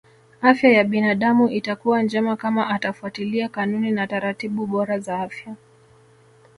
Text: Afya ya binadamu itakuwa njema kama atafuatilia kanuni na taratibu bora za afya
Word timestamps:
Afya 0.41 0.69
ya 0.69 0.83
binadamu 0.83 1.49
itakuwa 1.49 2.01
njema 2.03 2.35
kama 2.35 2.67
atafuatilia 2.69 3.49
kanuni 3.49 3.91
na 3.91 4.07
taratibu 4.07 4.67
bora 4.67 4.99
za 4.99 5.19
afya 5.19 5.55